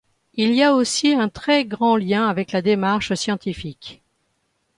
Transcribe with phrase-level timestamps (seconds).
[0.33, 4.01] Il y a aussi un très grand lien avec la démarche scientifique.